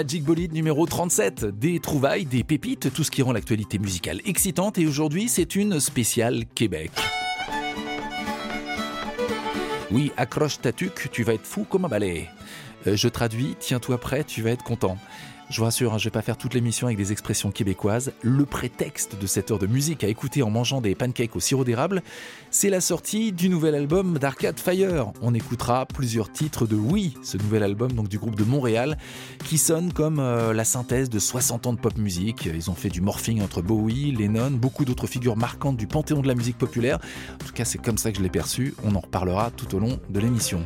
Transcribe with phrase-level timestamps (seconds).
[0.00, 4.78] Magic Bolide numéro 37, des trouvailles, des pépites, tout ce qui rend l'actualité musicale excitante
[4.78, 6.90] et aujourd'hui c'est une spéciale Québec.
[9.90, 12.30] Oui, accroche ta tuque, tu vas être fou comme un balai.
[12.86, 14.96] Euh, je traduis, tiens-toi prêt, tu vas être content.
[15.50, 18.12] Je vous rassure, hein, je vais pas faire toute l'émission avec des expressions québécoises.
[18.22, 21.64] Le prétexte de cette heure de musique à écouter en mangeant des pancakes au sirop
[21.64, 22.04] d'érable,
[22.52, 25.10] c'est la sortie du nouvel album d'Arcade Fire.
[25.22, 28.96] On écoutera plusieurs titres de Oui, ce nouvel album du groupe de Montréal,
[29.44, 32.44] qui sonne comme euh, la synthèse de 60 ans de pop musique.
[32.46, 36.28] Ils ont fait du morphing entre Bowie, Lennon, beaucoup d'autres figures marquantes du panthéon de
[36.28, 37.00] la musique populaire.
[37.42, 38.76] En tout cas, c'est comme ça que je l'ai perçu.
[38.84, 40.62] On en reparlera tout au long de l'émission.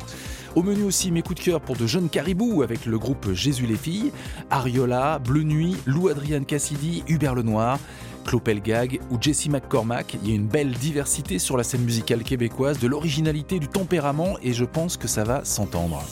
[0.55, 3.65] Au menu aussi mes coups de cœur pour de jeunes caribous avec le groupe Jésus
[3.65, 4.11] les filles,
[4.49, 7.77] Ariola, Bleu Nuit, Lou Adrian Cassidy, Hubert Lenoir.
[8.25, 10.17] Clopel Gag ou Jesse McCormack.
[10.23, 14.37] Il y a une belle diversité sur la scène musicale québécoise, de l'originalité, du tempérament
[14.41, 16.03] et je pense que ça va s'entendre.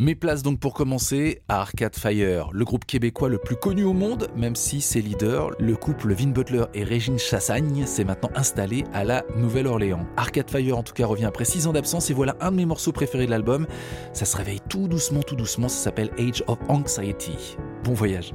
[0.00, 3.92] Mes places donc pour commencer à Arcade Fire, le groupe québécois le plus connu au
[3.92, 8.84] monde, même si ses leaders, le couple Vin Butler et Régine Chassagne, s'est maintenant installé
[8.92, 10.06] à la Nouvelle-Orléans.
[10.16, 12.64] Arcade Fire en tout cas revient après 6 ans d'absence et voilà un de mes
[12.64, 13.66] morceaux préférés de l'album.
[14.12, 17.56] Ça se réveille tout doucement, tout doucement, ça s'appelle Age of Anxiety.
[17.82, 18.32] Bon voyage.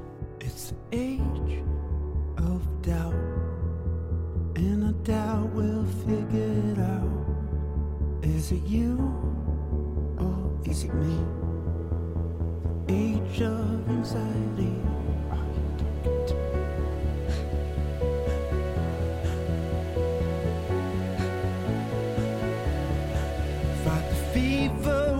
[12.89, 14.75] Age of anxiety.
[23.83, 25.12] Fight the fever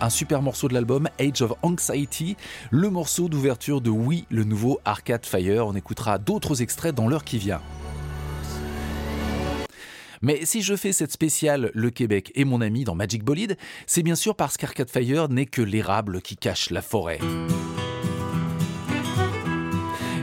[0.00, 2.36] un super morceau de l'album Age of Anxiety,
[2.70, 5.66] le morceau d'ouverture de Oui, le nouveau Arcade Fire.
[5.66, 7.60] On écoutera d'autres extraits dans l'heure qui vient.
[10.22, 13.56] Mais si je fais cette spéciale Le Québec et mon ami dans Magic Bolide,
[13.86, 17.18] c'est bien sûr parce qu'Arcade Fire n'est que l'érable qui cache la forêt.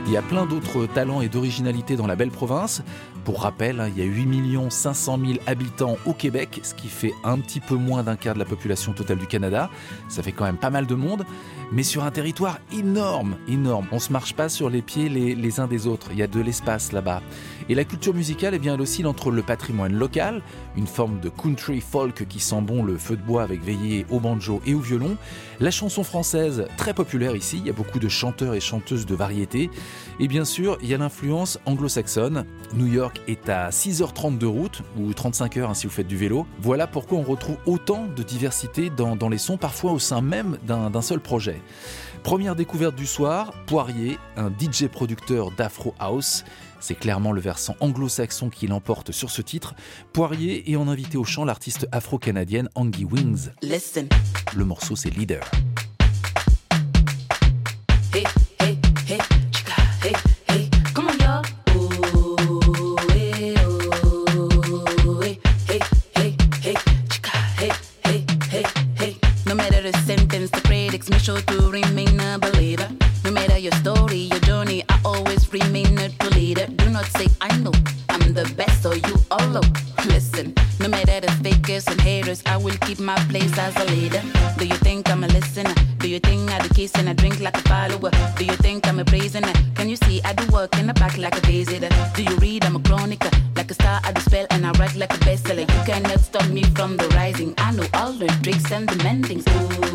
[0.06, 2.82] Il y a plein d'autres talents et d'originalité dans la belle province.
[3.28, 7.12] Pour rappel, hein, il y a 8 500 000 habitants au Québec, ce qui fait
[7.24, 9.68] un petit peu moins d'un quart de la population totale du Canada.
[10.08, 11.26] Ça fait quand même pas mal de monde,
[11.70, 13.86] mais sur un territoire énorme, énorme.
[13.92, 16.08] On se marche pas sur les pieds les, uns des autres.
[16.12, 17.20] Il y a de l'espace là-bas.
[17.68, 20.40] Et la culture musicale, eh bien, elle oscille entre le patrimoine local,
[20.74, 24.20] une forme de country folk qui sent bon le feu de bois avec veillée au
[24.20, 25.18] banjo et au violon,
[25.60, 29.14] la chanson française, très populaire ici, il y a beaucoup de chanteurs et chanteuses de
[29.14, 29.70] variété,
[30.18, 32.46] et bien sûr, il y a l'influence anglo-saxonne.
[32.72, 36.16] New York est à 6h30 de route, ou 35 heures hein, si vous faites du
[36.16, 36.46] vélo.
[36.60, 40.58] Voilà pourquoi on retrouve autant de diversité dans, dans les sons, parfois au sein même
[40.66, 41.60] d'un seul projet.
[42.22, 46.44] Première découverte du soir, Poirier, un DJ producteur d'Afro House.
[46.80, 49.74] C'est clairement le versant anglo-saxon qui l'emporte sur ce titre.
[50.12, 53.50] Poirier et en invité au chant l'artiste afro-canadienne Angie Wings.
[53.62, 54.08] Listen.
[54.54, 55.42] Le morceau c'est Leader.
[71.36, 72.88] To remain a believer.
[73.22, 76.66] No matter your story, your journey, I always remain a true leader.
[76.66, 77.72] Do not say I know
[78.08, 79.60] I'm the best, so you all know.
[80.06, 84.22] Listen, no matter the fakers and haters, I will keep my place as a leader.
[84.56, 85.74] Do you think I'm a listener?
[85.98, 88.10] Do you think I do kiss and I drink like a follower?
[88.36, 89.52] Do you think I'm a prisoner?
[89.74, 91.90] Can you see I do work in the back like a visitor?
[92.14, 93.30] Do you read I'm a chronicle?
[93.54, 95.68] Like a star I do spell and I write like a bestseller.
[95.74, 97.52] You cannot stop me from the rising.
[97.58, 99.44] I know all the tricks and the mendings.
[99.46, 99.87] Ooh,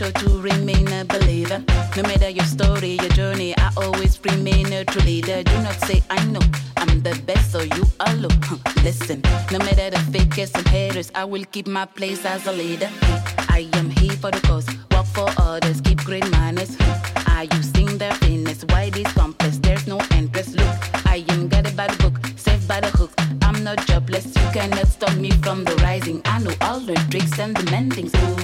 [0.00, 1.62] sure to remain a believer.
[1.94, 5.42] No matter your story, your journey, I always remain a true leader.
[5.42, 6.40] Do not say I know
[6.78, 7.84] I'm the best, so you
[8.22, 8.30] know.
[8.48, 9.20] Huh, Listen,
[9.52, 12.88] no matter the fakers and haters, I will keep my place as a leader.
[13.56, 16.76] I am here for the cause, work for others, keep great manners.
[17.36, 19.58] I you sing their fitness, why this complex?
[19.58, 20.56] There's no interest.
[20.56, 23.12] Look, I am guided by the book, saved by the hook.
[23.42, 26.22] I'm not jobless, you cannot stop me from the rising.
[26.24, 28.14] I know all the tricks and the mendings.
[28.16, 28.39] Ooh,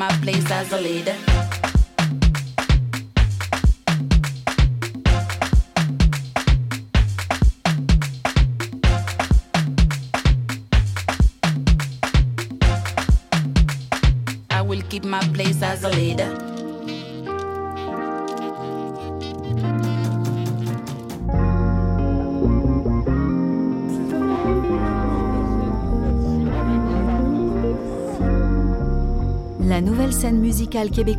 [0.00, 1.29] my place as a leader.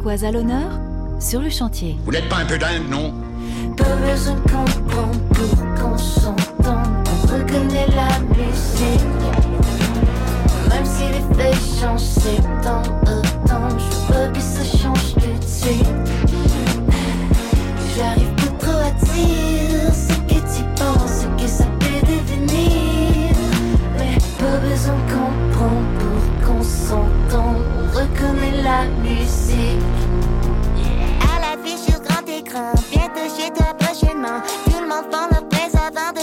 [0.01, 0.71] Québécoise à l'honneur
[1.19, 1.95] sur le chantier.
[2.05, 3.13] Vous n'êtes pas un peu dingue, non?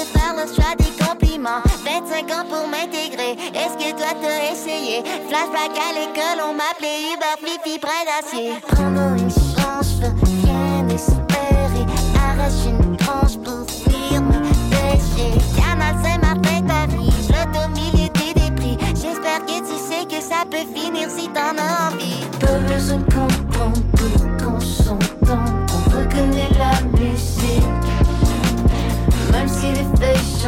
[0.05, 1.63] Faire le choix des compliments.
[1.85, 5.03] 25 ans pour m'intégrer, est-ce que toi t'as essayé?
[5.29, 8.53] Flashback à l'école, on m'appelait Uber Fifi près d'acier.
[8.69, 10.01] Prends-nous une chance,
[10.45, 11.85] rien espérer.
[12.17, 15.39] Arrache une tranche pour fuir mes péchés.
[15.57, 18.79] Canal Saint-Martin, Paris, je des débris.
[18.95, 22.25] J'espère que tu sais que ça peut finir si t'en as envie.
[22.41, 22.99] Pas besoin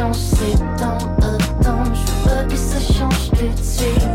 [0.01, 1.83] change, c'est temps autant.
[1.93, 4.07] Je veux que ça change tout de suite.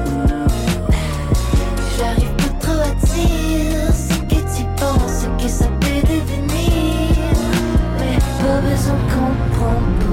[1.99, 7.35] J'arrive pas trop à dire ce que tu penses, ce que ça peut devenir.
[7.99, 10.06] Mais pas besoin de comprendre.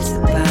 [0.00, 0.47] Qui se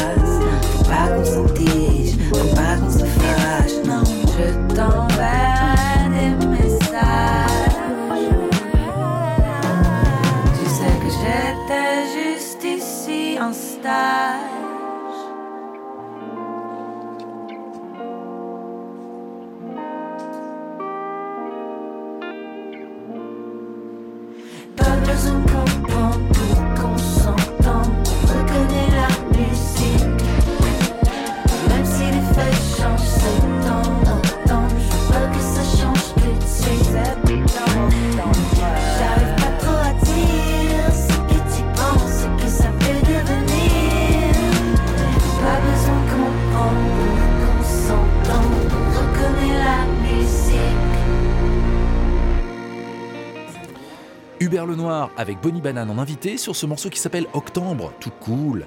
[54.48, 58.64] Hubert Lenoir avec Bonnie Banane en invité sur ce morceau qui s'appelle Octobre, tout cool.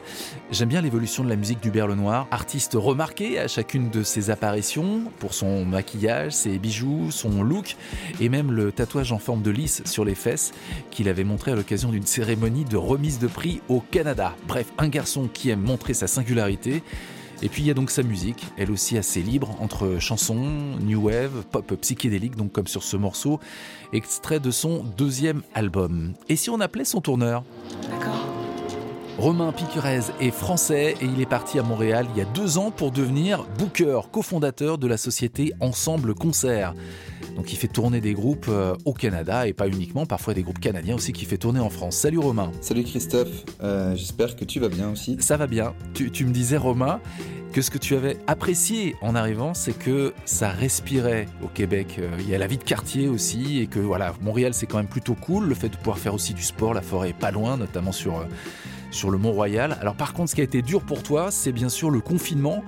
[0.52, 5.06] J'aime bien l'évolution de la musique d'Hubert Lenoir, artiste remarqué à chacune de ses apparitions
[5.18, 7.78] pour son maquillage, ses bijoux, son look
[8.20, 10.52] et même le tatouage en forme de lys sur les fesses
[10.92, 14.36] qu'il avait montré à l'occasion d'une cérémonie de remise de prix au Canada.
[14.48, 16.84] Bref, un garçon qui aime montrer sa singularité.
[17.42, 21.08] Et puis il y a donc sa musique, elle aussi assez libre, entre chansons, new
[21.08, 23.40] wave, pop psychédélique, donc comme sur ce morceau,
[23.94, 26.14] extrait de son deuxième album.
[26.30, 27.44] Et si on appelait son tourneur?
[27.90, 28.28] D'accord
[29.18, 32.72] Romain Piquerez est français et il est parti à Montréal il y a deux ans
[32.72, 36.74] pour devenir booker, cofondateur de la société Ensemble Concert.
[37.36, 40.60] Donc il fait tourner des groupes euh, au Canada et pas uniquement, parfois des groupes
[40.60, 41.96] canadiens aussi qui fait tourner en France.
[41.96, 42.52] Salut Romain.
[42.62, 45.18] Salut Christophe, Euh, j'espère que tu vas bien aussi.
[45.20, 45.74] Ça va bien.
[45.94, 47.00] Tu, tu me disais Romain
[47.54, 51.98] que ce que tu avais apprécié en arrivant, c'est que ça respirait au Québec.
[52.00, 54.78] Euh, Il y a la vie de quartier aussi et que voilà, Montréal c'est quand
[54.78, 55.48] même plutôt cool.
[55.48, 58.26] Le fait de pouvoir faire aussi du sport, la forêt est pas loin, notamment sur
[58.92, 59.78] sur le Mont-Royal.
[59.80, 62.62] Alors par contre, ce qui a été dur pour toi, c'est bien sûr le confinement.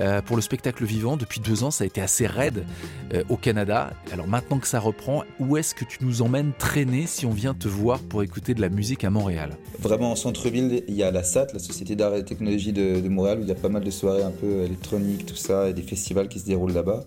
[0.00, 2.64] Euh, pour le spectacle vivant, depuis deux ans, ça a été assez raide
[3.12, 3.92] euh, au Canada.
[4.12, 7.54] Alors maintenant que ça reprend, où est-ce que tu nous emmènes traîner si on vient
[7.54, 9.50] te voir pour écouter de la musique à Montréal?
[9.78, 13.08] Vraiment en centre-ville, il y a la SAT, la Société d'art et technologie de, de
[13.08, 15.72] Montréal, où il y a pas mal de soirées un peu électroniques, tout ça, et
[15.72, 17.04] des festivals qui se déroulent là-bas.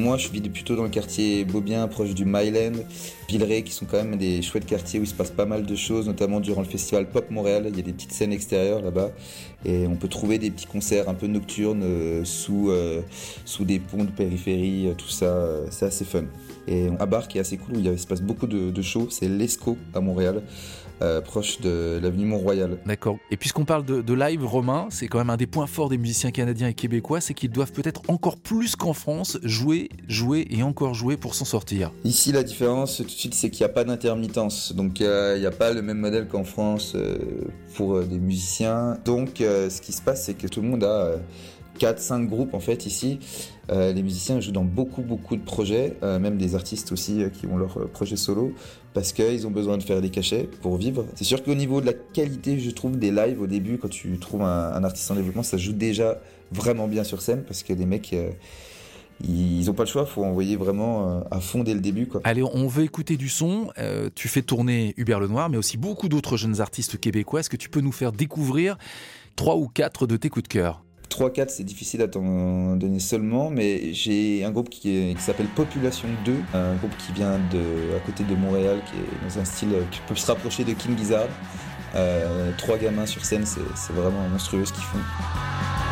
[0.00, 2.72] Moi, je vis plutôt dans le quartier Beaubien, proche du Myland,
[3.28, 5.76] Villeray, qui sont quand même des chouettes quartiers où il se passe pas mal de
[5.76, 7.66] choses, notamment durant le festival Pop Montréal.
[7.68, 9.10] Il y a des petites scènes extérieures là-bas,
[9.66, 13.02] et on peut trouver des petits concerts un peu nocturnes euh, sous, euh,
[13.44, 15.36] sous des ponts de périphérie, euh, tout ça.
[15.70, 16.24] c'est assez fun.
[16.66, 19.08] Et un bar qui est assez cool où il se passe beaucoup de, de shows,
[19.10, 20.42] c'est l'ESCO à Montréal,
[21.02, 22.78] euh, proche de l'avenue Mont-Royal.
[22.86, 23.18] D'accord.
[23.30, 25.98] Et puisqu'on parle de, de live romain, c'est quand même un des points forts des
[25.98, 30.62] musiciens canadiens et québécois, c'est qu'ils doivent peut-être encore plus qu'en France jouer, jouer et
[30.62, 31.90] encore jouer pour s'en sortir.
[32.04, 34.74] Ici, la différence, tout de suite, c'est qu'il n'y a pas d'intermittence.
[34.74, 37.18] Donc, euh, il n'y a pas le même modèle qu'en France euh,
[37.74, 38.98] pour des musiciens.
[39.04, 41.14] Donc, ce qui se passe, c'est que tout le monde a
[41.80, 43.18] 4-5 groupes, en fait, ici.
[43.70, 47.28] Euh, les musiciens jouent dans beaucoup, beaucoup de projets, euh, même des artistes aussi euh,
[47.28, 48.52] qui ont leur projet solo,
[48.94, 51.06] parce qu'ils ont besoin de faire des cachets pour vivre.
[51.14, 54.18] C'est sûr qu'au niveau de la qualité, je trouve, des lives au début, quand tu
[54.18, 56.20] trouves un, artiste en développement, ça joue déjà
[56.52, 58.14] vraiment bien sur scène, parce que les mecs...
[59.22, 62.08] ils n'ont pas le choix, faut envoyer vraiment à fond dès le début.
[62.24, 63.68] Allez, on veut écouter du son.
[64.16, 67.40] Tu fais tourner Hubert Lenoir, mais aussi beaucoup d'autres jeunes artistes québécois.
[67.40, 68.76] Est-ce que tu peux nous faire découvrir
[69.36, 70.82] trois ou quatre de tes coups de cœur?
[71.10, 76.34] 3-4, c'est difficile à t'en donner seulement, mais j'ai un groupe qui, s'appelle Population 2,
[76.54, 80.00] un groupe qui vient de, à côté de Montréal, qui est dans un style qui
[80.06, 81.28] peut se rapprocher de King Gizzard.
[81.94, 85.89] Euh, trois gamins sur scène, c'est vraiment monstrueux ce qu'ils font.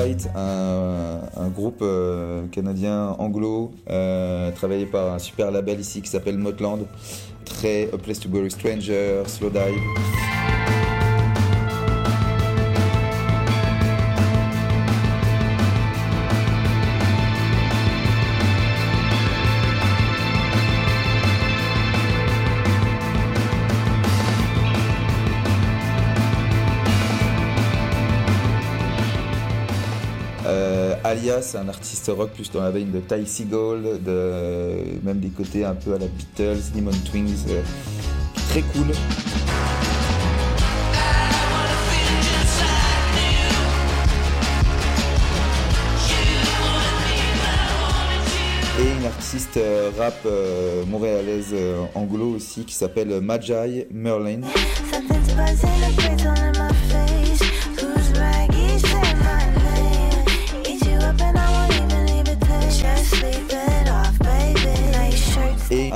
[0.00, 6.38] Euh, un, groupe euh, canadien anglo, euh, travaillé par un super label ici qui s'appelle
[6.38, 6.86] Motland.
[7.44, 10.29] Très A Place to Go Stranger, Slow Dive.
[31.22, 35.66] C'est un artiste rock plus dans la veine de Ty Seagull, de, même des côtés
[35.66, 37.62] un peu à la Beatles, Demon Twins, euh,
[38.48, 38.86] très cool.
[48.78, 51.54] Et une artiste euh, rap euh, montréalaise
[51.94, 54.40] anglo aussi qui s'appelle Magi Merlin.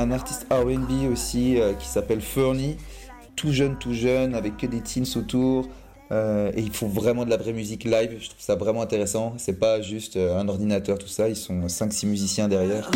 [0.05, 2.77] Un artiste R&B aussi euh, qui s'appelle Fernie,
[3.37, 5.67] tout jeune, tout jeune, avec que des teens autour.
[6.13, 8.17] euh, et ils font vraiment de la vraie musique live.
[8.21, 9.33] Je trouve ça vraiment intéressant.
[9.39, 11.29] C'est pas juste euh, un ordinateur, tout ça.
[11.31, 12.91] Ils sont 5-6 musiciens derrière.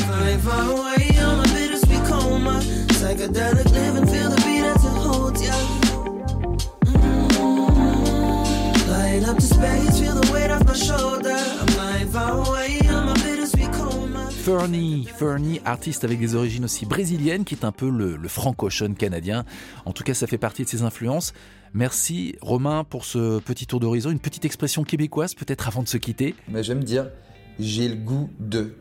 [14.49, 18.95] Fernie, Fernie, artiste avec des origines aussi brésiliennes, qui est un peu le, le francochon
[18.95, 19.45] canadien.
[19.85, 21.35] En tout cas, ça fait partie de ses influences.
[21.75, 25.99] Merci Romain pour ce petit tour d'horizon, une petite expression québécoise peut-être avant de se
[25.99, 26.35] quitter.
[26.49, 27.11] Mais j'aime dire
[27.59, 28.73] j'ai le goût de.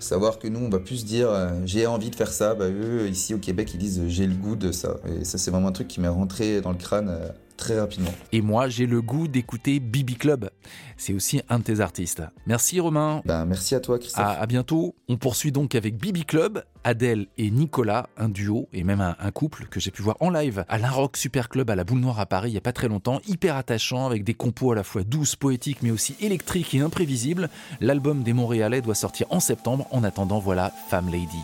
[0.00, 2.56] Savoir que nous, on va plus dire euh, j'ai envie de faire ça.
[2.56, 4.96] Bah, eux, ici au Québec, ils disent j'ai le goût de ça.
[5.20, 8.10] Et ça, c'est vraiment un truc qui m'est rentré dans le crâne euh, très rapidement.
[8.32, 10.50] Et moi, j'ai le goût d'écouter Bibi Club.
[10.96, 12.22] C'est aussi un de tes artistes.
[12.46, 13.22] Merci Romain.
[13.24, 14.24] Ben, merci à toi, Christophe.
[14.24, 14.94] À, à bientôt.
[15.08, 19.30] On poursuit donc avec Bibi Club, Adèle et Nicolas, un duo et même un, un
[19.30, 22.20] couple que j'ai pu voir en live à l'Inrock Super Club à la Boule Noire
[22.20, 23.20] à Paris il n'y a pas très longtemps.
[23.26, 27.48] Hyper attachant avec des compos à la fois douces, poétiques mais aussi électriques et imprévisibles.
[27.80, 29.86] L'album des Montréalais doit sortir en septembre.
[29.90, 31.42] En attendant, voilà Femme Lady.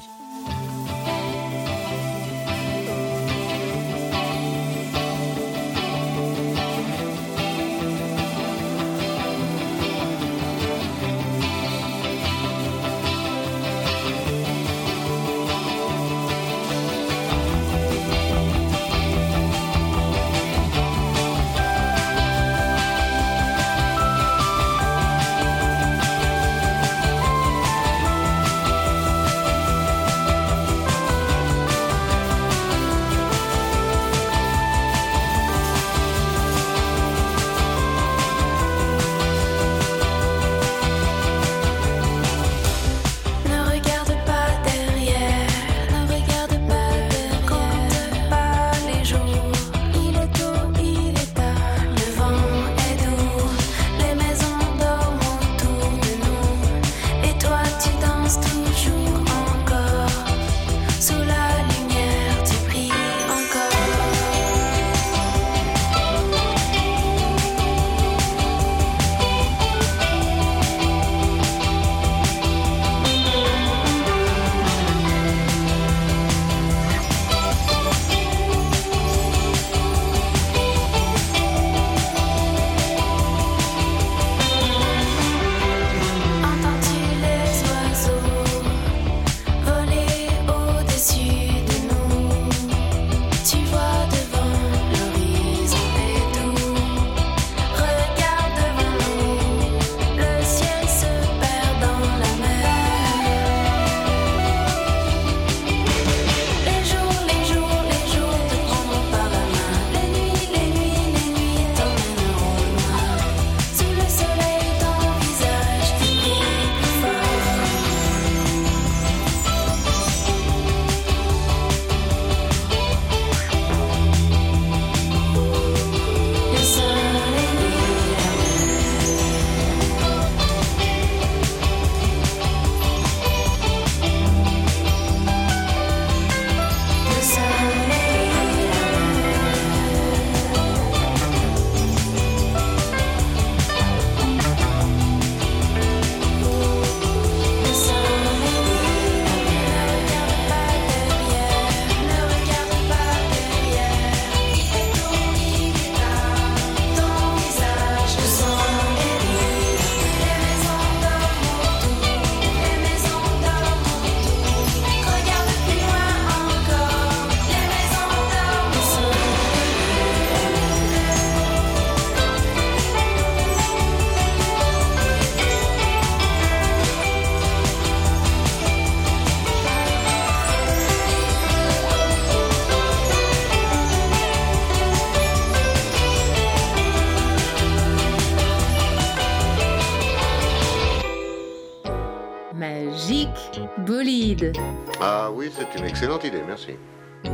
[196.00, 196.76] Excellente idée, merci.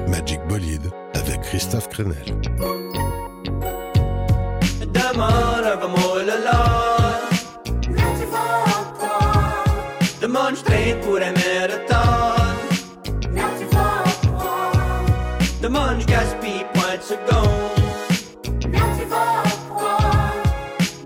[0.09, 2.17] Magic Bolide avec Christophe Crenel.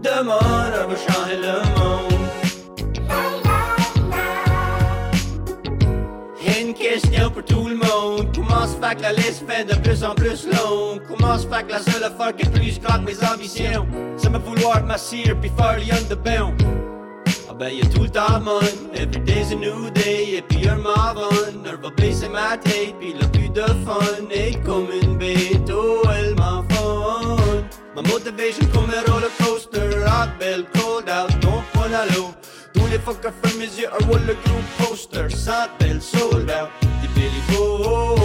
[0.02, 1.89] Demande à vous changer le monde.
[7.00, 8.28] Question pour tout le monde.
[8.34, 11.00] Comment se fait que la liste fait de plus en plus longue?
[11.08, 13.86] Comment se fait que la seule affaire qui est plus grande mes ambitions?
[14.16, 16.54] C'est me vouloir m'assire puis faire lien de bain.
[17.48, 18.60] Ah ben y'a tout le temps mon
[18.94, 21.28] Every day's a new day Et puis un marvin
[21.66, 26.02] Elle va baisser ma tête Puis le plus de fun Et comme une bête Oh
[26.16, 27.36] elle m'en fun
[27.96, 32.30] Ma motivation comme un roller coaster Hot bell cold out Non pas à l'eau
[32.74, 36.70] Tous les fuckers ferment mes yeux Un wall le group poster Sans belle sold out
[37.02, 38.16] Des Billy Bo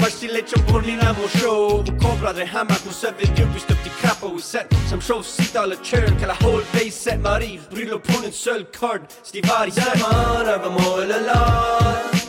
[0.00, 1.82] Merci les chums pour venir à mon show.
[1.84, 5.52] Vous comprendrez hamac, vous savez Dieu Puis ce petit crapaud set Ça me chauffe si
[5.52, 9.40] dans le chair Que la whole base set m'arrive Brûle pour une seule corde C'est
[9.40, 12.26] des varies Demande un moi le lot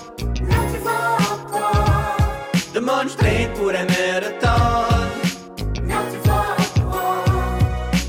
[2.73, 4.83] Demande je traîne pour un marathon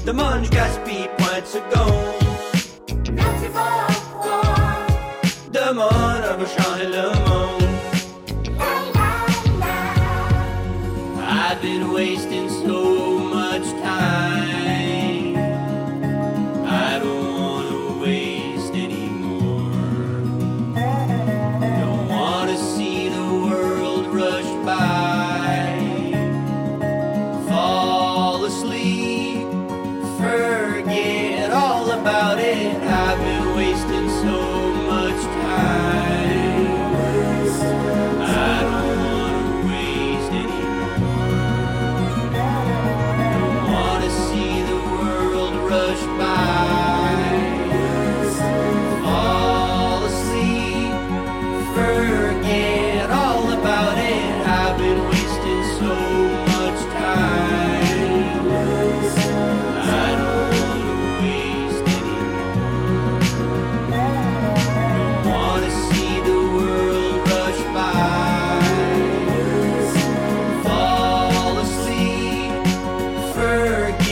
[0.07, 1.09] Demande je gaspille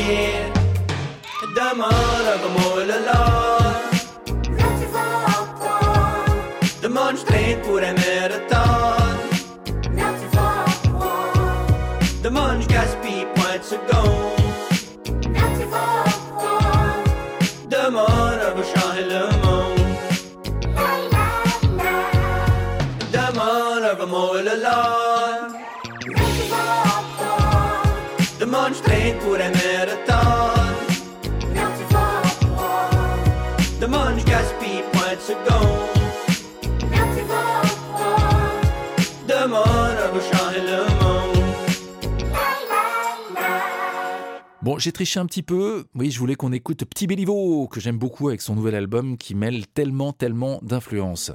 [0.07, 0.53] forget.
[1.55, 3.67] Demande un moi le lot.
[6.83, 8.96] Demande je traîne pour un marathon.
[44.67, 45.85] Bon, j'ai triché un petit peu.
[45.95, 49.37] Oui, je voulais qu'on écoute Petit Béliveau, que j'aime beaucoup avec son nouvel album qui
[49.37, 51.31] mêle tellement, tellement d'influences.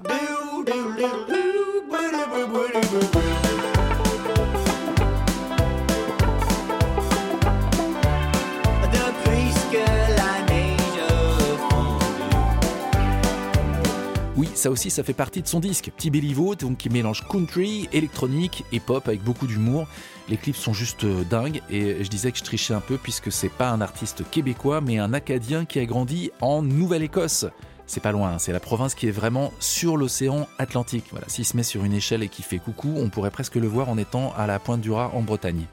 [14.55, 15.91] Ça aussi, ça fait partie de son disque.
[15.95, 19.87] Petit Béliveau, donc qui mélange country, électronique et pop avec beaucoup d'humour.
[20.29, 23.31] Les clips sont juste euh, dingues et je disais que je trichais un peu puisque
[23.31, 27.45] c'est pas un artiste québécois mais un Acadien qui a grandi en Nouvelle-Écosse.
[27.91, 31.03] C'est pas loin, hein, c'est la province qui est vraiment sur l'océan Atlantique.
[31.11, 33.67] Voilà, s'il se met sur une échelle et qu'il fait coucou, on pourrait presque le
[33.67, 35.65] voir en étant à la pointe du Raz en Bretagne.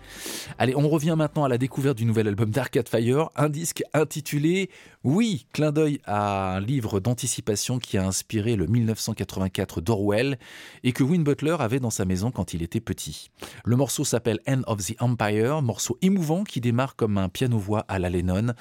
[0.58, 4.68] Allez, on revient maintenant à la découverte du nouvel album d'Arcade Fire, un disque intitulé
[5.04, 10.40] Oui, clin d'œil à un livre d'anticipation qui a inspiré le 1984 d'Orwell
[10.82, 13.30] et que Win Butler avait dans sa maison quand il était petit.
[13.64, 18.00] Le morceau s'appelle End of the Empire, morceau émouvant qui démarre comme un piano-voix à
[18.00, 18.54] la Lennon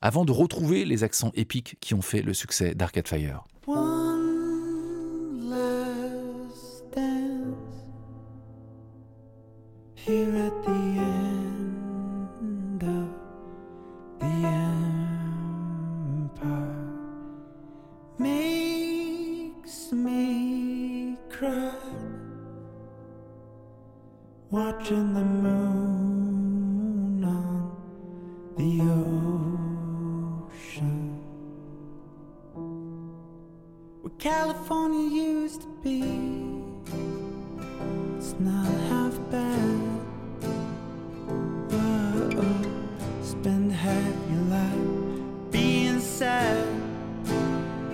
[0.00, 3.44] avant de retrouver les accents épiques qui ont fait le succès d'Arcade Fire.
[34.18, 36.02] California used to be.
[38.16, 39.78] It's not half bad.
[41.70, 42.42] Whoa,
[43.22, 46.66] spend half your life being sad.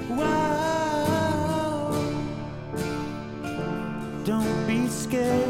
[0.08, 1.92] Wow,
[4.24, 5.43] don't be scared.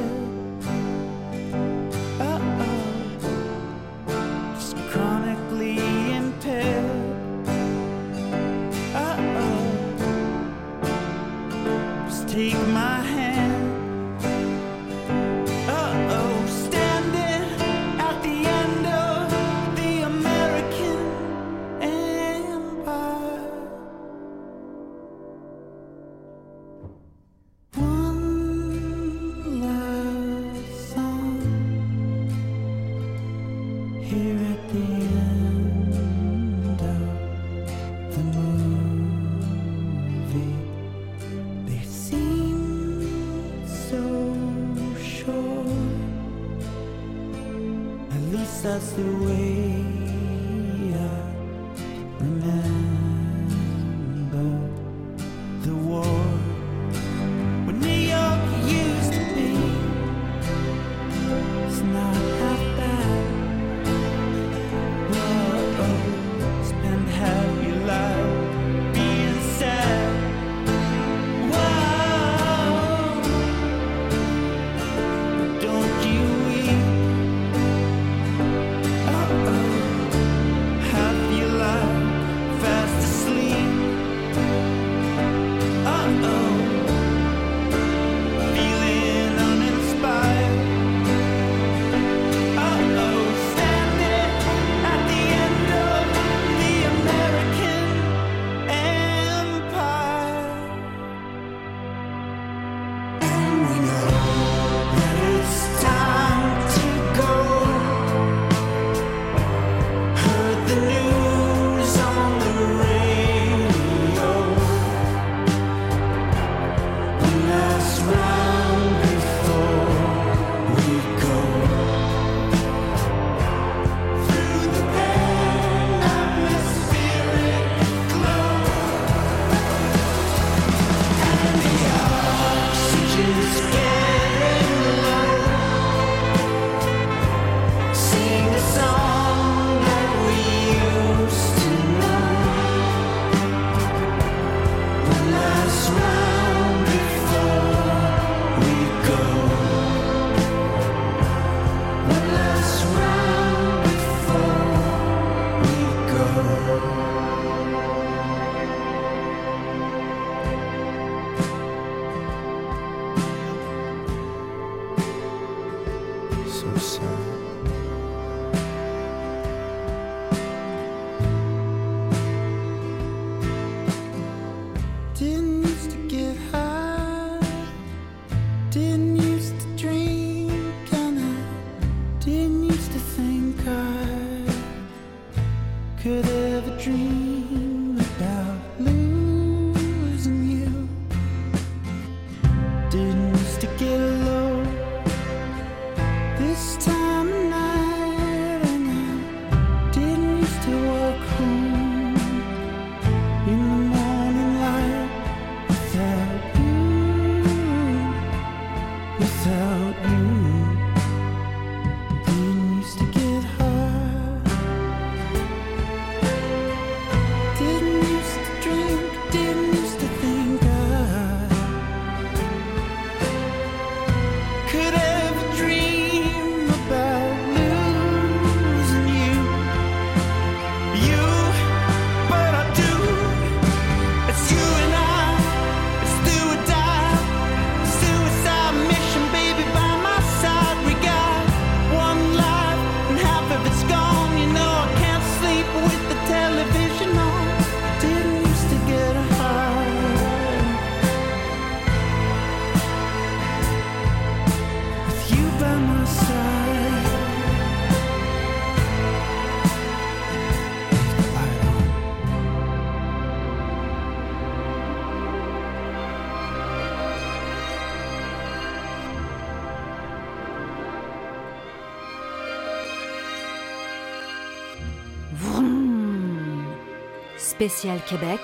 [277.65, 278.41] Spécial Québec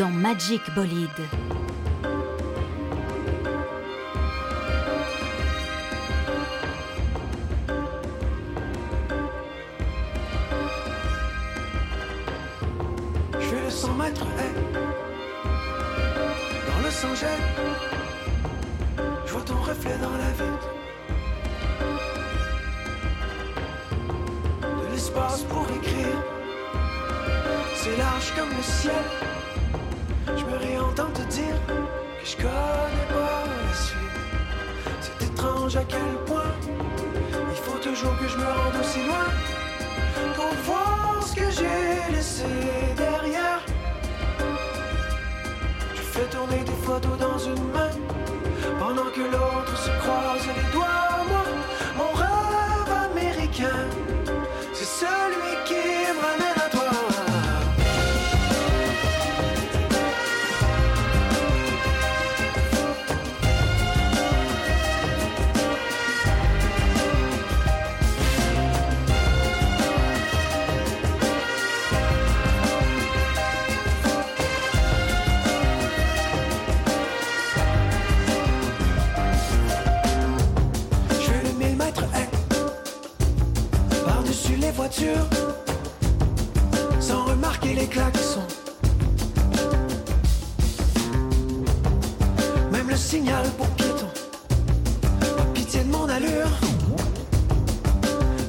[0.00, 1.57] dans Magic Bolide.
[93.18, 94.10] Signal pour piéton.
[95.36, 96.52] Pas pitié de mon allure.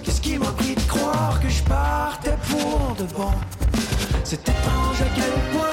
[0.04, 3.32] Qu'est-ce qui m'a pris de croire que je partais pour de bon?
[4.24, 5.69] C'est étrange à quel point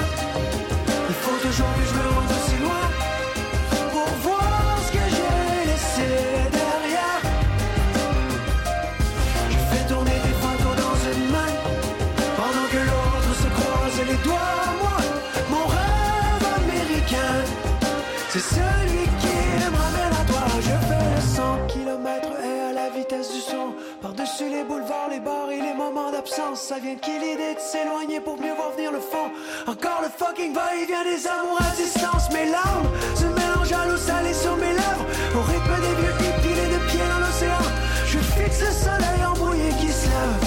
[24.67, 26.61] boulevards, les bars et les moments d'absence.
[26.61, 29.31] Ça vient de qui l'idée de s'éloigner pour mieux voir venir le fond.
[29.65, 32.29] Encore le fucking va-et-vient des amours à distance.
[32.31, 35.05] Mes larmes se mélangent à l'eau salée sur mes lèvres.
[35.35, 37.63] Au rythme des vieux hippies deux pieds dans l'océan.
[38.05, 40.45] Je fixe le soleil embrouillé qui se lève.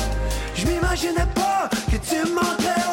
[0.55, 2.90] Je m'imaginais pas que tu manquerais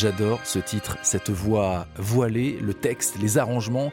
[0.00, 3.92] J'adore ce titre, cette voix voilée, le texte, les arrangements.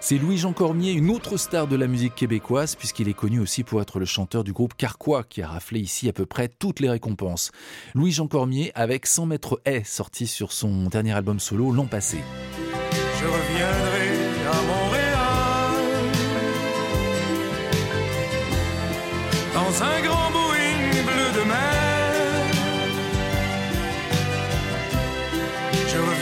[0.00, 3.80] C'est Louis-Jean Cormier, une autre star de la musique québécoise, puisqu'il est connu aussi pour
[3.80, 6.90] être le chanteur du groupe Carquois, qui a raflé ici à peu près toutes les
[6.90, 7.52] récompenses.
[7.94, 12.18] Louis-Jean Cormier avec 100 mètres haies, sorti sur son dernier album solo l'an passé.
[13.20, 14.08] Je reviendrai
[14.50, 15.14] à Montréal
[19.54, 20.43] dans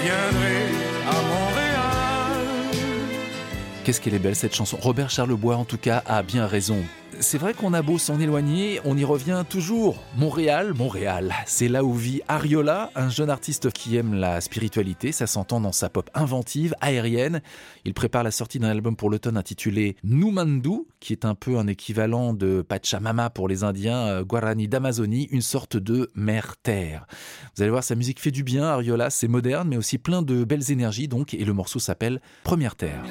[0.02, 0.81] reviendrai
[3.84, 4.76] Qu'est-ce qu'elle est belle cette chanson.
[4.80, 6.84] Robert Charlebois, en tout cas, a bien raison.
[7.20, 10.02] C'est vrai qu'on a beau s'en éloigner, on y revient toujours.
[10.16, 15.26] Montréal, Montréal, c'est là où vit Ariola, un jeune artiste qui aime la spiritualité, ça
[15.26, 17.42] s'entend dans sa pop inventive, aérienne.
[17.84, 21.66] Il prépare la sortie d'un album pour l'automne intitulé Numandu, qui est un peu un
[21.66, 27.06] équivalent de Pachamama pour les Indiens euh, Guarani d'Amazonie, une sorte de mère-terre.
[27.54, 30.44] Vous allez voir, sa musique fait du bien, Ariola, c'est moderne, mais aussi plein de
[30.44, 33.04] belles énergies, donc, et le morceau s'appelle Première Terre.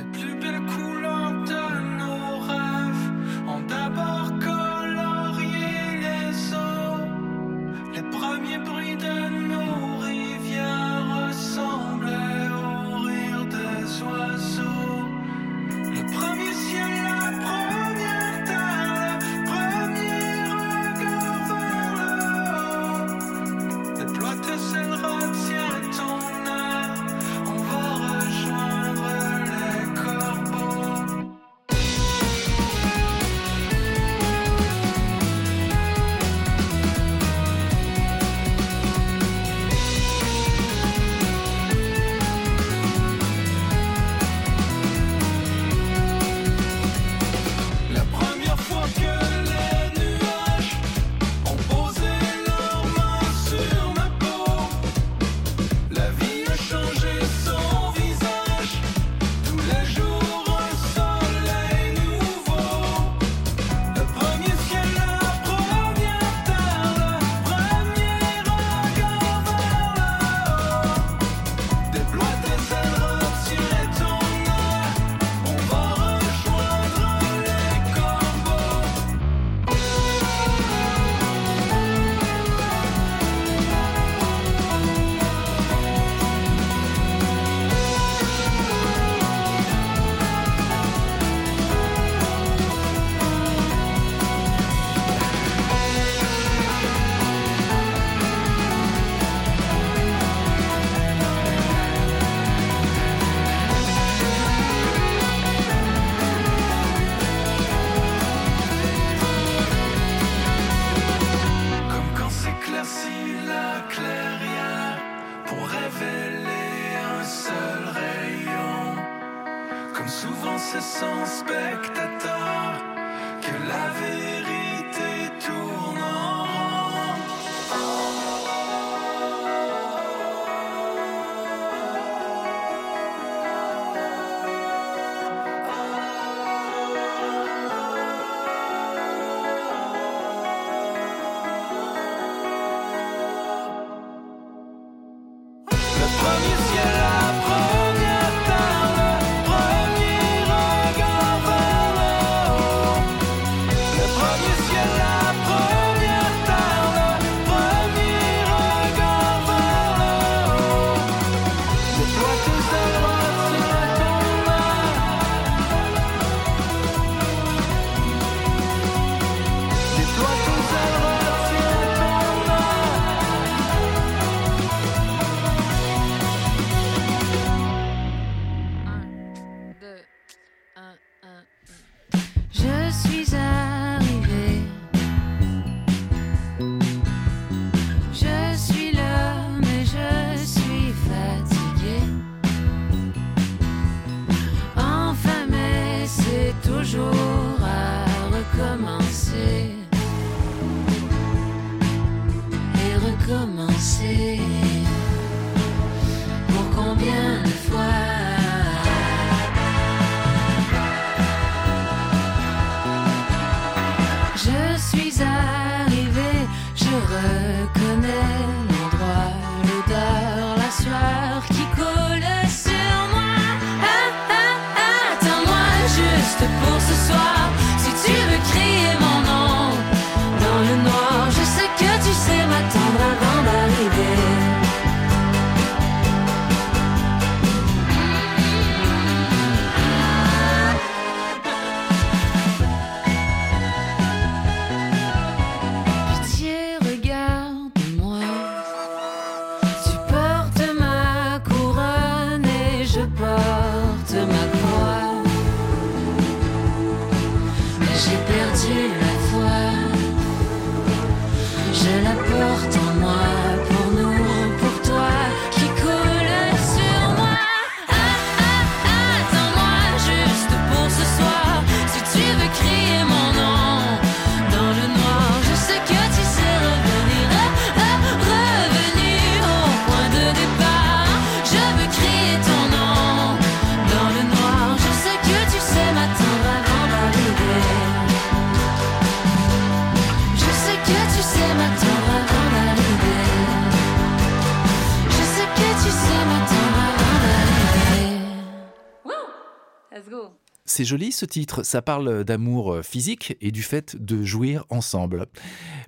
[300.82, 305.28] C'est joli ce titre, ça parle d'amour euh, physique et du fait de jouir ensemble.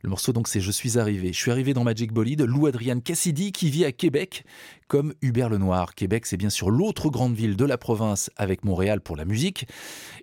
[0.03, 1.31] Le morceau donc c'est Je suis arrivé.
[1.31, 4.43] Je suis arrivé dans Magic Bolide, Lou Adrian Cassidy qui vit à Québec
[4.89, 5.95] comme Hubert Lenoir.
[5.95, 9.65] Québec c'est bien sûr l'autre grande ville de la province avec Montréal pour la musique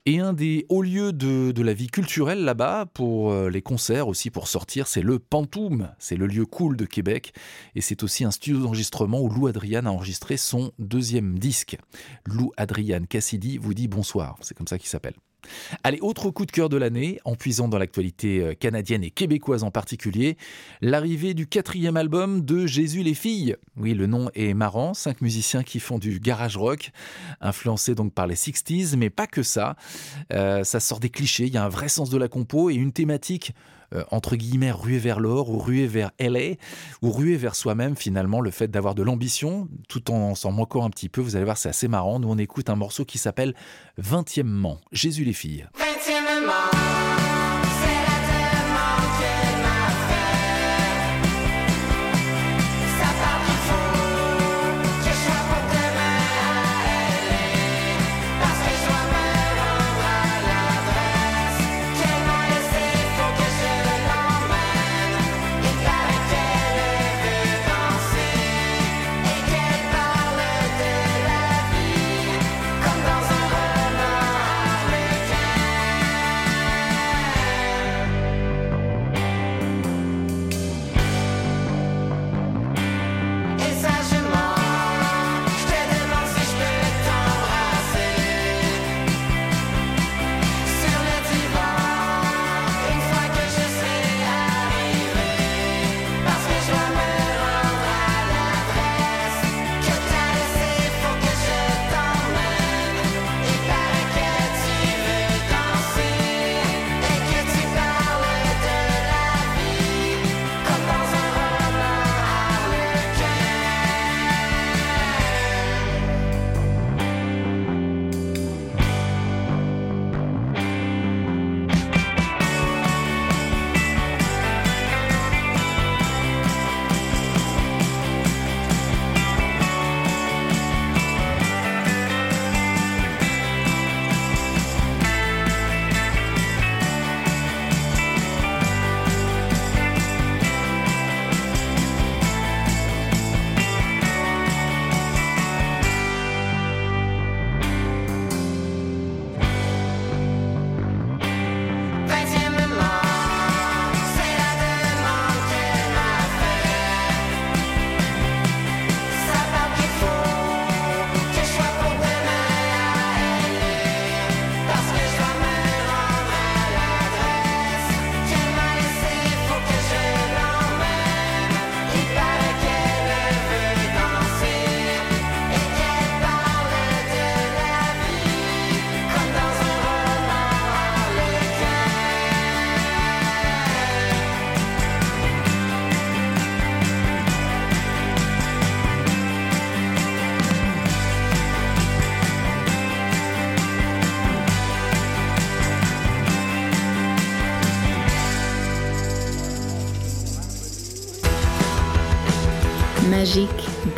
[0.05, 4.07] et un des hauts lieux de, de la vie culturelle là-bas pour euh, les concerts
[4.07, 5.89] aussi pour sortir c'est le Pantoum.
[5.99, 7.33] C'est le lieu cool de Québec
[7.75, 11.79] et c'est aussi un studio d'enregistrement où Lou Adrian a enregistré son deuxième disque.
[12.27, 15.15] Lou Adrian Cassidy vous dit bonsoir, c'est comme ça qu'il s'appelle.
[15.85, 19.63] Allez, autre coup de cœur de l'année, en puisant dans l'actualité euh, canadienne et québécoise
[19.63, 20.37] en particulier,
[20.81, 23.57] l'arrivée du quatrième album de Jésus les filles.
[23.77, 26.91] Oui, le nom est marrant, cinq musiciens qui font du garage rock,
[27.41, 29.77] influencés donc par les 60s, mais pas que ça.
[30.33, 32.75] Euh, ça sort des clichés, il y a un vrai sens de la compo et
[32.75, 33.55] une thématique
[33.95, 36.55] euh, entre guillemets, ruer vers l'or ou ruer vers LA
[37.03, 40.91] ou ruer vers soi-même, finalement, le fait d'avoir de l'ambition, tout en s'en moquant un
[40.91, 41.21] petit peu.
[41.21, 42.21] Vous allez voir, c'est assez marrant.
[42.21, 43.55] Nous, on écoute un morceau qui s'appelle
[44.01, 45.67] 20e Jésus les filles.
[45.79, 46.90] 20e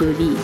[0.03, 0.36] 就是立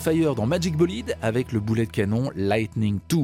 [0.00, 3.18] Fire dans Magic Bolide avec le boulet de canon Lightning 2.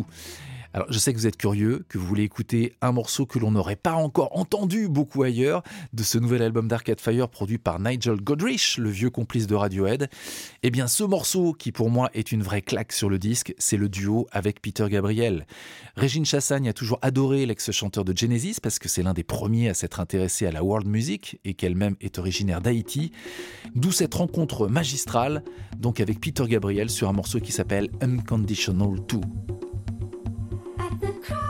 [0.76, 3.50] Alors je sais que vous êtes curieux, que vous voulez écouter un morceau que l'on
[3.50, 5.62] n'aurait pas encore entendu beaucoup ailleurs
[5.94, 10.10] de ce nouvel album d'Arcade Fire produit par Nigel Godrich, le vieux complice de Radiohead.
[10.62, 13.78] Eh bien ce morceau qui pour moi est une vraie claque sur le disque, c'est
[13.78, 15.46] le duo avec Peter Gabriel.
[15.96, 19.74] Régine Chassagne a toujours adoré l'ex-chanteur de Genesis parce que c'est l'un des premiers à
[19.74, 23.12] s'être intéressé à la world music et qu'elle-même est originaire d'Haïti.
[23.74, 25.42] D'où cette rencontre magistrale
[25.78, 29.20] donc avec Peter Gabriel sur un morceau qui s'appelle Unconditional 2.
[31.00, 31.45] the crowd.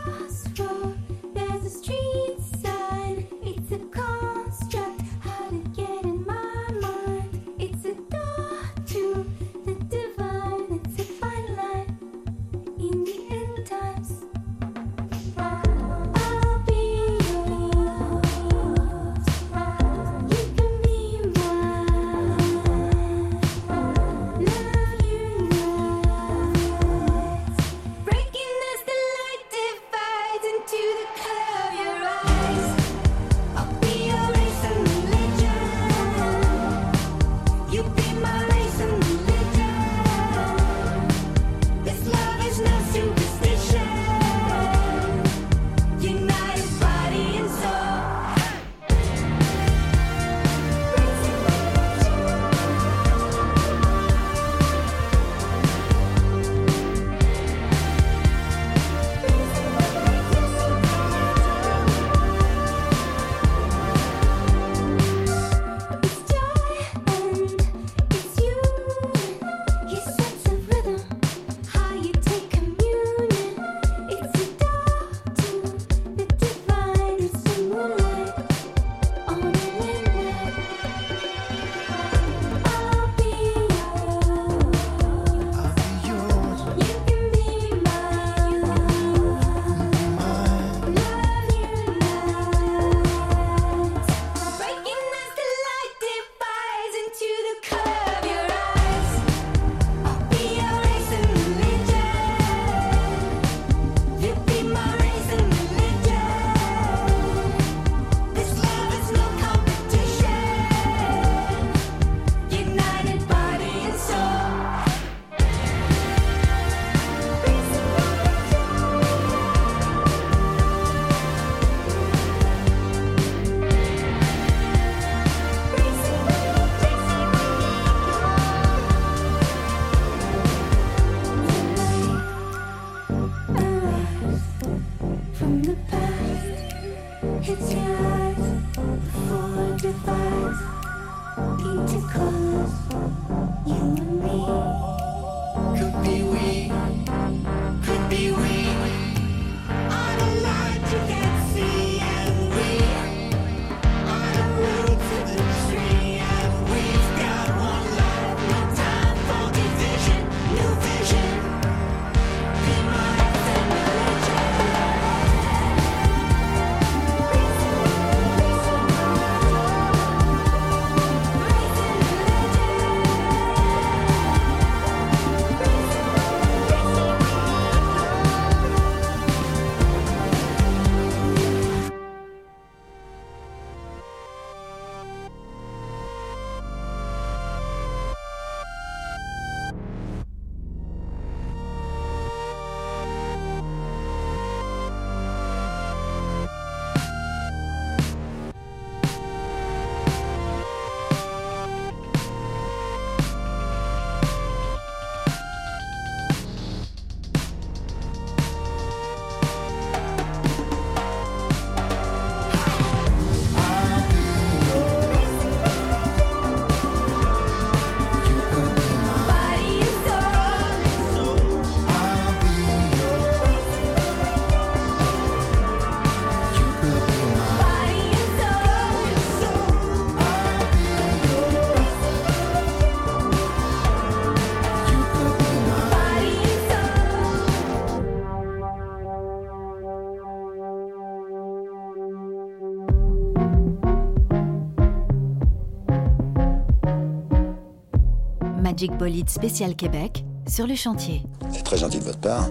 [248.76, 251.22] Magic Bolide spécial Québec sur le chantier.
[251.50, 252.46] C'est très gentil de votre part.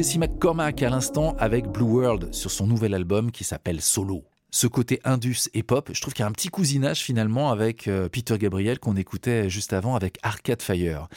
[0.00, 4.24] Jesse McCormack à l'instant avec Blue World sur son nouvel album qui s'appelle Solo.
[4.50, 7.86] Ce côté indus et pop, je trouve qu'il y a un petit cousinage finalement avec
[7.86, 11.08] euh, Peter Gabriel qu'on écoutait juste avant avec Arcade Fire.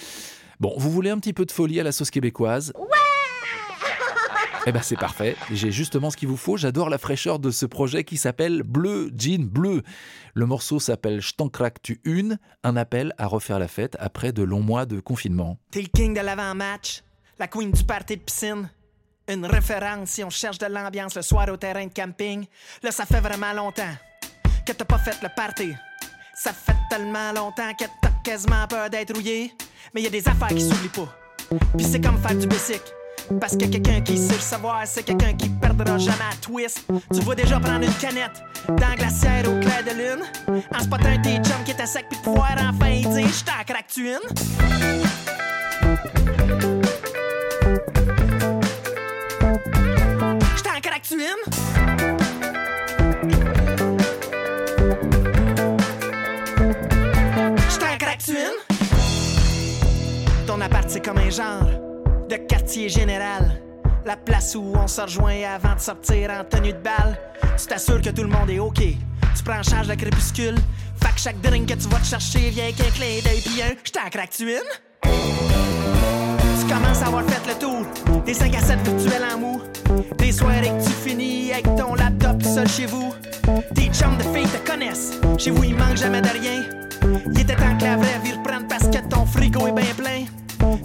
[0.59, 2.73] Bon, vous voulez un petit peu de folie à la sauce québécoise?
[4.65, 7.65] Eh ben c'est parfait, j'ai justement ce qu'il vous faut, j'adore la fraîcheur de ce
[7.65, 9.83] projet qui s'appelle Bleu Jean Bleu.
[10.33, 11.49] Le morceau s'appelle J't'en
[11.81, 15.57] tu une, un appel à refaire la fête après de longs mois de confinement.
[15.71, 17.01] T'es le king de l'avant-match,
[17.39, 18.69] la queen du party de piscine.
[19.27, 22.45] Une référence si on cherche de l'ambiance le soir au terrain de camping.
[22.81, 23.93] Là, ça fait vraiment longtemps
[24.65, 25.73] que t'as pas fait le party.
[26.35, 29.53] Ça fait tellement longtemps que t'as quasiment peur d'être rouillé.
[29.93, 31.07] Mais y a des affaires qui s'oublient pas.
[31.77, 32.81] Puis c'est comme faire du basic.
[33.39, 36.85] Parce que quelqu'un qui sait le savoir, c'est quelqu'un qui perdra jamais à twist.
[37.13, 40.23] Tu vois déjà prendre une canette dans la glacière au clair de lune.
[40.75, 44.19] En spotant tes chums qui étaient secs puis pouvoir enfin dire J't'en craque-tu une?
[51.11, 51.17] Une?
[60.47, 61.65] Ton appart, c'est comme un genre
[62.29, 63.61] de quartier général.
[64.05, 67.19] La place où on se rejoint avant de sortir en tenue de balle.
[67.57, 68.79] Tu t'assures que tout le monde est OK.
[68.79, 70.55] Tu prends en charge le crépuscule.
[71.01, 73.61] Fait que chaque drink que tu vas te chercher vient avec un clin d'œil pis
[73.61, 75.52] un J't'en craque-tu une?
[76.73, 77.85] Commences à avoir fait le tour
[78.25, 79.61] des 5 à 7 virtuels en mou.
[80.17, 83.13] Des soirées que tu finis avec ton laptop seul chez vous.
[83.75, 85.11] Tes chums de filles te connaissent.
[85.37, 86.63] Chez vous, il manque jamais de rien.
[87.31, 90.25] Il était temps que la vraie vie reprenne parce que ton frigo est bien plein.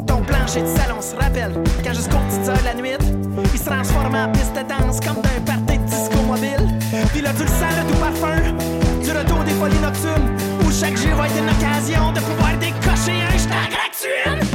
[0.07, 2.99] Ton plancher de salon se rappelle quand jusqu'aux petites heures de la nuit,
[3.55, 6.69] il se transforme en piste de danse comme d'un party de disco mobile.
[7.13, 8.43] Puis le sens, le doux parfum
[9.03, 10.37] du retour des folies nocturnes
[10.67, 14.48] où chaque jour va être une occasion de pouvoir décocher un j't'en craque-tu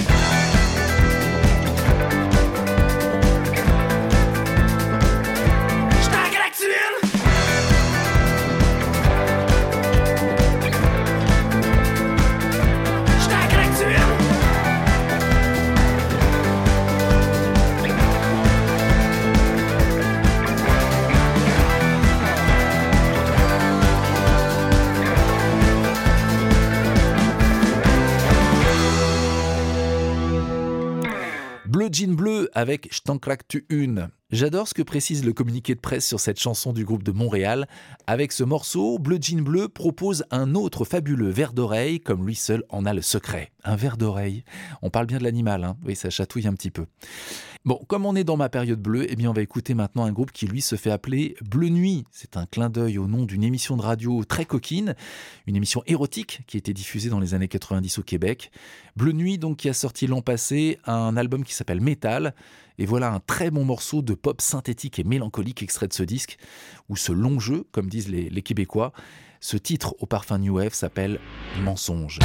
[32.56, 34.10] Avec J't'en craque tu une.
[34.30, 37.68] J'adore ce que précise le communiqué de presse sur cette chanson du groupe de Montréal.
[38.06, 42.64] Avec ce morceau, Bleu Jean Bleu propose un autre fabuleux verre d'oreille comme lui seul
[42.70, 43.52] en a le secret.
[43.64, 44.44] Un verre d'oreille.
[44.84, 46.86] On parle bien de l'animal, hein oui, ça chatouille un petit peu.
[47.66, 50.12] Bon, comme on est dans ma période bleue, eh bien on va écouter maintenant un
[50.12, 52.04] groupe qui lui se fait appeler Bleu Nuit.
[52.12, 54.96] C'est un clin d'œil au nom d'une émission de radio très coquine,
[55.48, 58.52] une émission érotique qui a été diffusée dans les années 90 au Québec.
[58.98, 62.36] Bleu Nuit donc qui a sorti l'an passé un album qui s'appelle Metal
[62.80, 66.38] et voilà un très bon morceau de pop synthétique et mélancolique extrait de ce disque
[66.90, 68.92] ou ce long jeu comme disent les, les Québécois.
[69.40, 71.18] Ce titre au parfum New Wave s'appelle
[71.62, 72.20] Mensonge.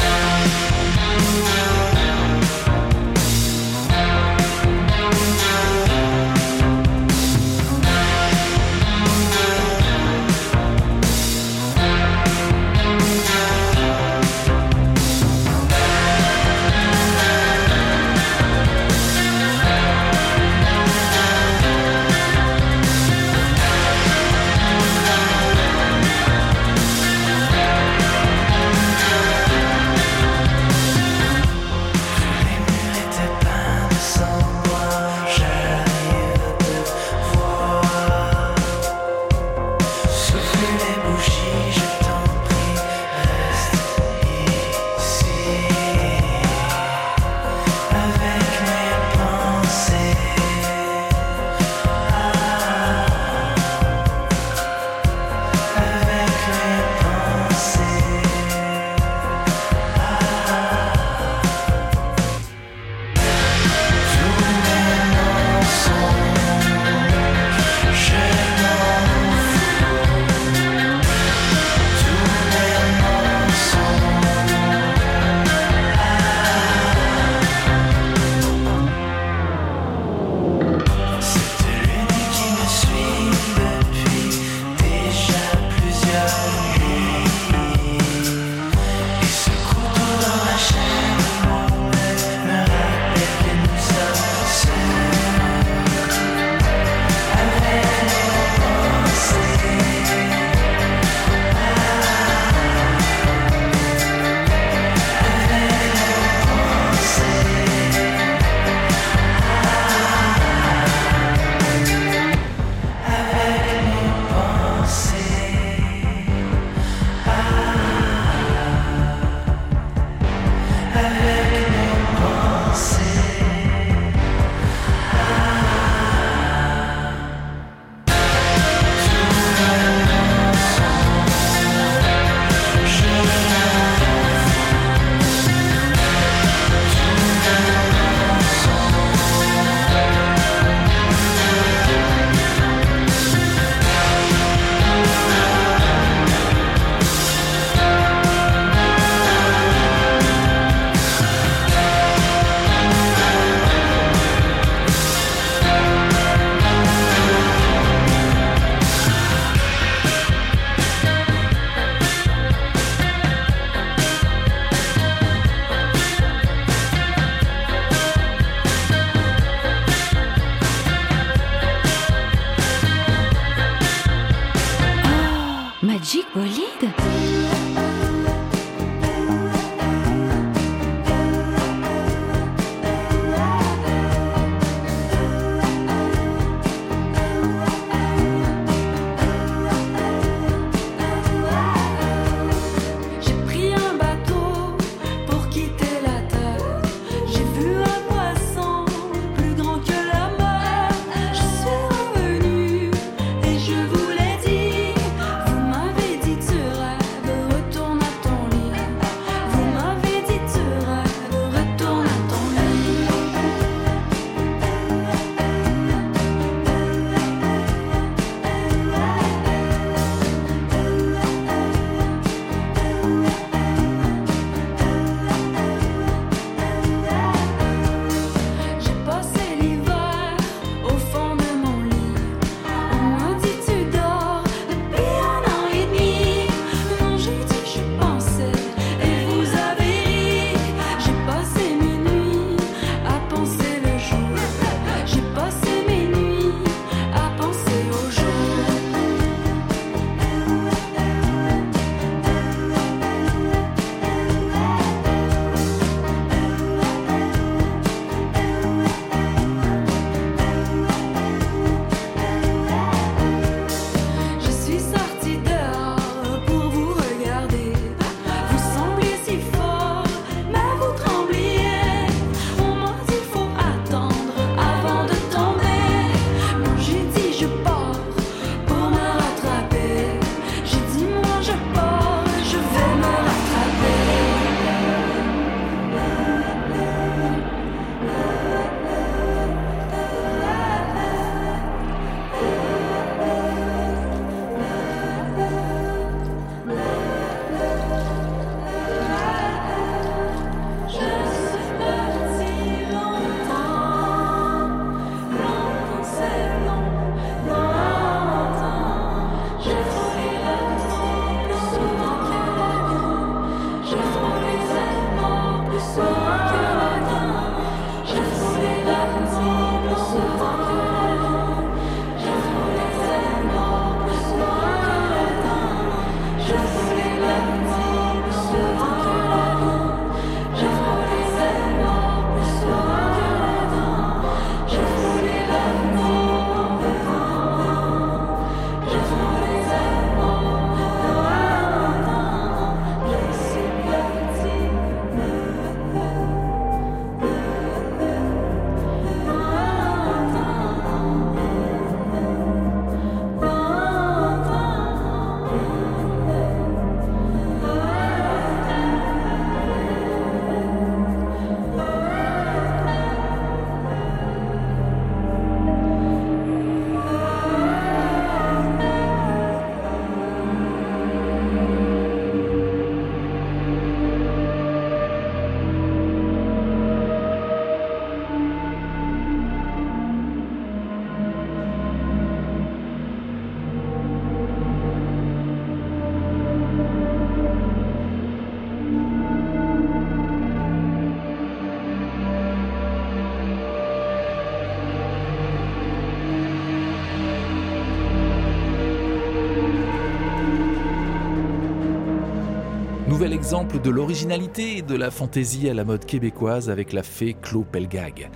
[403.39, 407.67] Exemple de l'originalité et de la fantaisie à la mode québécoise avec la fée Claude
[407.67, 408.31] Pelgag.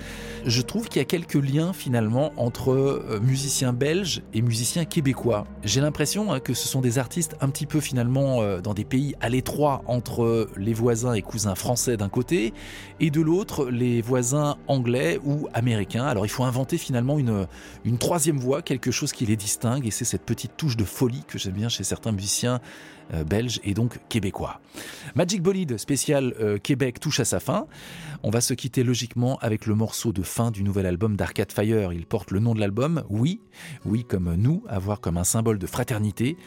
[0.44, 5.46] Je trouve qu'il y a quelques liens finalement entre euh, musiciens belges et musiciens québécois.
[5.62, 8.84] J'ai l'impression hein, que ce sont des artistes un petit peu finalement euh, dans des
[8.84, 12.52] pays à l'étroit entre les voisins et cousins français d'un côté
[12.98, 16.06] et de l'autre les voisins anglais ou américains.
[16.06, 17.46] Alors il faut inventer finalement une,
[17.84, 21.22] une troisième voie, quelque chose qui les distingue et c'est cette petite touche de folie
[21.28, 22.60] que j'aime bien chez certains musiciens
[23.14, 24.60] euh, belges et donc québécois.
[25.14, 27.66] Magic Bolide spécial Québec touche à sa fin.
[28.24, 31.92] On va se quitter logiquement avec le morceau de fin du nouvel album d'Arcade Fire.
[31.92, 33.40] Il porte le nom de l'album, oui,
[33.84, 36.38] oui comme nous, à voir comme un symbole de fraternité.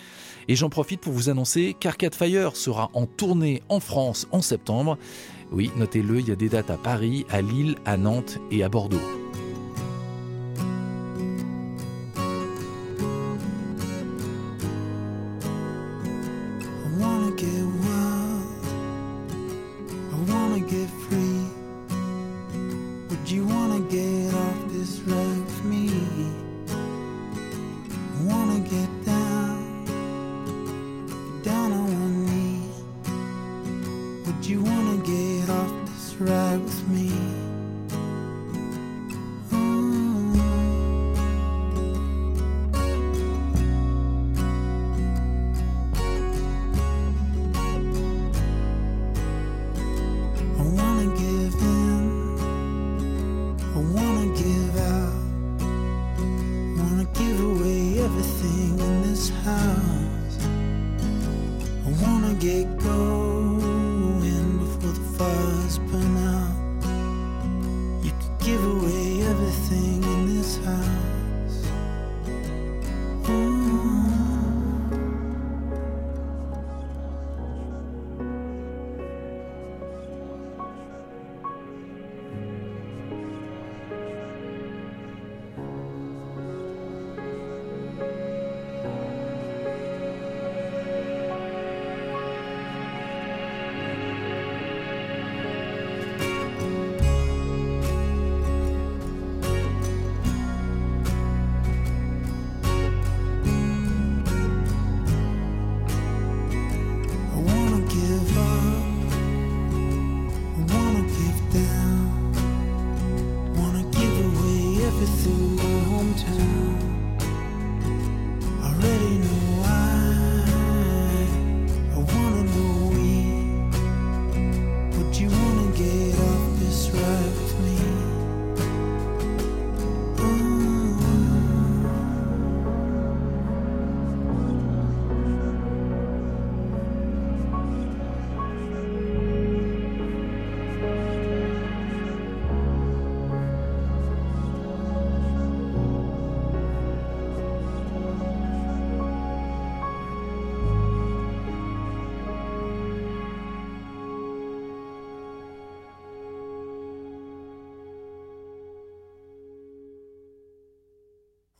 [0.47, 4.97] Et j'en profite pour vous annoncer qu'Arcade Fire sera en tournée en France en septembre.
[5.51, 8.69] Oui, notez-le, il y a des dates à Paris, à Lille, à Nantes et à
[8.69, 9.24] Bordeaux.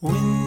[0.06, 0.45] When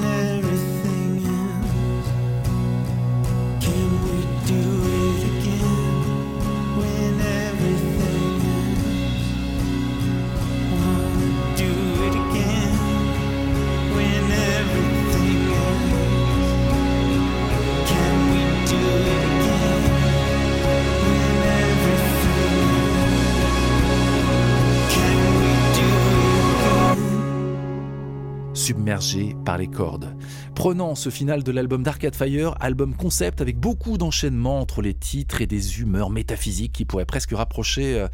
[28.69, 30.15] submergé par les cordes.
[30.55, 35.41] Prenant ce final de l'album d'Arcade Fire, album concept avec beaucoup d'enchaînements entre les titres
[35.41, 38.09] et des humeurs métaphysiques qui pourraient presque rapprocher euh,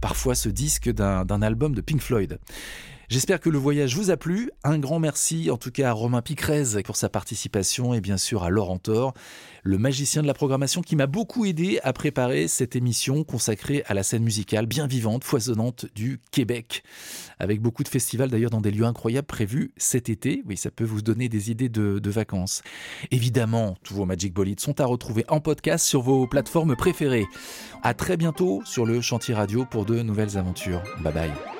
[0.00, 2.40] parfois ce disque d'un d'un album de Pink Floyd.
[3.10, 4.52] J'espère que le voyage vous a plu.
[4.62, 8.44] Un grand merci en tout cas à Romain Picrez pour sa participation et bien sûr
[8.44, 9.14] à Laurent Thor,
[9.64, 13.94] le magicien de la programmation qui m'a beaucoup aidé à préparer cette émission consacrée à
[13.94, 16.84] la scène musicale bien vivante, foisonnante du Québec.
[17.40, 20.44] Avec beaucoup de festivals d'ailleurs dans des lieux incroyables prévus cet été.
[20.46, 22.62] Oui, ça peut vous donner des idées de, de vacances.
[23.10, 27.26] Évidemment, tous vos Magic Bolides sont à retrouver en podcast sur vos plateformes préférées.
[27.82, 30.84] À très bientôt sur le Chantier Radio pour de nouvelles aventures.
[31.02, 31.59] Bye bye.